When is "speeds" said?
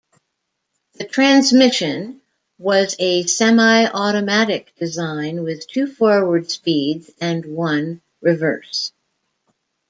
6.49-7.11